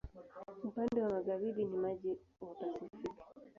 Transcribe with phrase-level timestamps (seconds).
[0.69, 3.09] Upande wa magharibi ni maji wa Pasifiki.